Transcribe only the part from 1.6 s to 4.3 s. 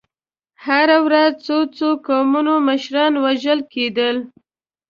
څو قومي مشران وژل کېدل.